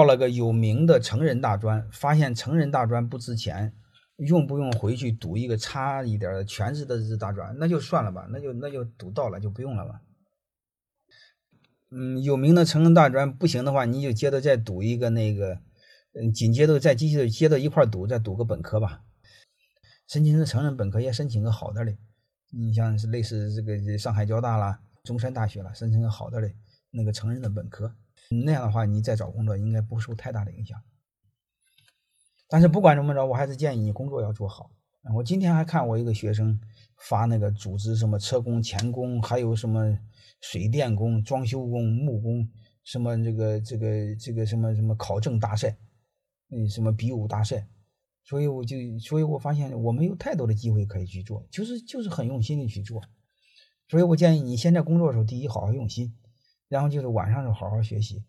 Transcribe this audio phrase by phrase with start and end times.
[0.00, 3.74] 报了个有名的成人大专，发现成人大专不值钱，
[4.16, 7.54] 用不用回去读一个差一点的全职的日大专？
[7.58, 10.00] 那就算了吧，那就那就读到了就不用了吧。
[11.90, 15.60] 嗯，有名的成人大专不行的话，你就接着再读一个那个，
[16.14, 19.02] 嗯，紧接着再继续接着一块读，再读个本科吧。
[20.08, 21.94] 申请成人本科也申请个好点的，
[22.50, 26.50] 你像是类似这个上海交大啦、中山大学啦，申请个好点的
[26.90, 27.94] 那个成人的本科。
[28.30, 30.80] 那样的话，你再找工作应该不受太大的影响。
[32.48, 34.70] 但是不管怎么着，我还是建议你工作要做好。
[35.14, 36.60] 我今天还看我一个学生
[36.96, 39.98] 发那个组织什么车工、钳工，还有什么
[40.40, 42.48] 水电工、装修工、木工，
[42.84, 45.76] 什么这个这个这个什么什么考证大赛，
[46.50, 47.66] 嗯，什么比武大赛。
[48.22, 53.02] 所以我就，所以我发现我没有太多的机会可以去做，就是就是很用心的去做。
[53.88, 56.14] 所以我建议你现在工作的时候，第一好好用心。
[56.70, 58.24] 然后就是晚上就好好学习，